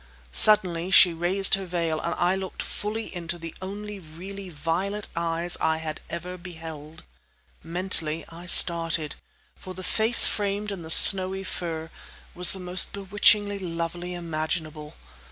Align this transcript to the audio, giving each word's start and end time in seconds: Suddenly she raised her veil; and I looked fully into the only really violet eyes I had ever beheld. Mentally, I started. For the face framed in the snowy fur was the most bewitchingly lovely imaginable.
Suddenly 0.33 0.89
she 0.89 1.13
raised 1.13 1.53
her 1.53 1.67
veil; 1.67 2.01
and 2.01 2.15
I 2.15 2.33
looked 2.35 2.63
fully 2.63 3.13
into 3.15 3.37
the 3.37 3.53
only 3.61 3.99
really 3.99 4.49
violet 4.49 5.07
eyes 5.15 5.57
I 5.61 5.77
had 5.77 6.01
ever 6.09 6.37
beheld. 6.39 7.03
Mentally, 7.61 8.25
I 8.29 8.47
started. 8.47 9.13
For 9.55 9.75
the 9.75 9.83
face 9.83 10.25
framed 10.25 10.71
in 10.71 10.81
the 10.81 10.89
snowy 10.89 11.43
fur 11.43 11.91
was 12.33 12.49
the 12.51 12.59
most 12.59 12.93
bewitchingly 12.93 13.59
lovely 13.59 14.15
imaginable. 14.15 14.95